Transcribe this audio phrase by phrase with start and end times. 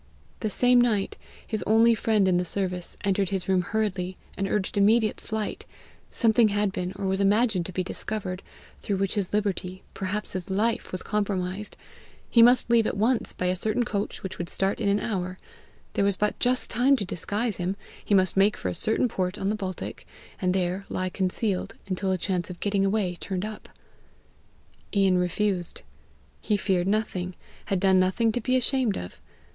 [0.39, 1.15] The same night
[1.45, 5.67] his only friend in the service entered his room hurriedly, and urged immediate flight:
[6.09, 8.41] something had been, or was imagined to be discovered,
[8.79, 11.77] through which his liberty, perhaps his life, was compromised;
[12.31, 15.37] he must leave at once by a certain coach which would start in an hour:
[15.93, 19.37] there was but just time to disguise him; he must make for a certain port
[19.37, 20.07] on the Baltic,
[20.41, 23.69] and there lie concealed until a chance of getting away turned up!
[24.95, 25.83] Ian refused.
[26.41, 29.21] He feared nothing, had done nothing to be ashamed of!